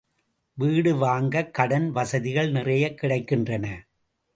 வீடு 0.53 0.95
வாங்கக் 0.95 1.51
கடன் 1.51 1.91
வசதிகள் 1.91 2.51
நிறையக் 2.51 2.99
கிடைக்கின்றன. 3.01 3.77